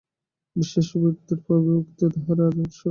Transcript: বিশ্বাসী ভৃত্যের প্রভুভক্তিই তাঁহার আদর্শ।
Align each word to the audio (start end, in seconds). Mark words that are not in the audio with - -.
বিশ্বাসী 0.55 0.95
ভৃত্যের 1.01 1.39
প্রভুভক্তিই 1.45 2.09
তাঁহার 2.13 2.39
আদর্শ। 2.47 2.77